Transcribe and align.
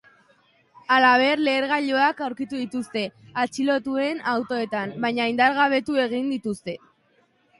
Halaber, 0.93 1.41
lehergailuak 1.47 2.23
aurkitu 2.27 2.61
dituzte 2.61 3.03
atxilotuen 3.43 4.23
autoetan, 4.33 4.93
baina 5.05 5.27
indargabetu 5.35 6.01
egin 6.07 6.35
dituzte. 6.37 6.75